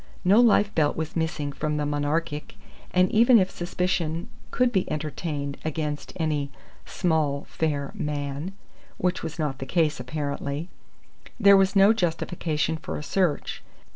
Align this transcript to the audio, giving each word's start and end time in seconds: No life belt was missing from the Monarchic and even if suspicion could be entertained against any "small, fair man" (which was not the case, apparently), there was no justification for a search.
No 0.25 0.39
life 0.39 0.73
belt 0.73 0.97
was 0.97 1.15
missing 1.15 1.51
from 1.51 1.77
the 1.77 1.85
Monarchic 1.85 2.55
and 2.89 3.11
even 3.11 3.37
if 3.37 3.51
suspicion 3.51 4.29
could 4.49 4.71
be 4.71 4.89
entertained 4.91 5.57
against 5.63 6.11
any 6.15 6.49
"small, 6.87 7.45
fair 7.47 7.91
man" 7.93 8.53
(which 8.97 9.21
was 9.21 9.37
not 9.37 9.59
the 9.59 9.65
case, 9.67 9.99
apparently), 9.99 10.69
there 11.39 11.55
was 11.55 11.75
no 11.75 11.93
justification 11.93 12.77
for 12.77 12.97
a 12.97 13.03
search. 13.03 13.61